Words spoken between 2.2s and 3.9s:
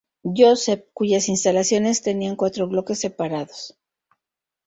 cuatro bloques separados.